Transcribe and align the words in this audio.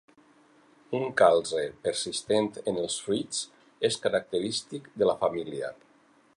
Un 0.99 1.03
calze 1.21 1.65
persistent 1.87 2.49
en 2.71 2.81
els 2.85 2.97
fruits 3.09 3.45
és 3.91 4.01
característic 4.07 4.89
de 5.03 5.11
la 5.13 5.19
família. 5.27 5.75